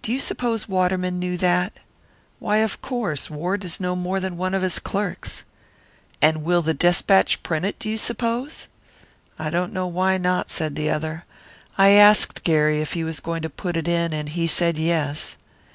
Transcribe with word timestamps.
"Do 0.00 0.10
you 0.10 0.18
suppose 0.20 0.70
Waterman 0.70 1.18
knew 1.18 1.36
that?" 1.36 1.80
"Why, 2.38 2.64
of 2.64 2.80
course; 2.80 3.28
Ward 3.28 3.62
is 3.62 3.78
no 3.78 3.94
more 3.94 4.18
than 4.18 4.38
one 4.38 4.54
of 4.54 4.62
his 4.62 4.78
clerks." 4.78 5.44
"And 6.22 6.42
will 6.44 6.62
the 6.62 6.72
Despatch 6.72 7.42
print 7.42 7.66
it, 7.66 7.78
do 7.78 7.90
you 7.90 7.98
suppose?" 7.98 8.68
"I 9.38 9.50
don't 9.50 9.74
know 9.74 9.86
why 9.86 10.16
not," 10.16 10.50
said 10.50 10.76
the 10.76 10.88
other. 10.88 11.26
"I 11.76 11.90
asked 11.90 12.42
Gary 12.42 12.80
if 12.80 12.94
he 12.94 13.04
was 13.04 13.20
going 13.20 13.42
to 13.42 13.50
put 13.50 13.76
it 13.76 13.86
in, 13.86 14.14
and 14.14 14.30
he 14.30 14.46
said 14.46 14.78
'Yes.' 14.78 15.36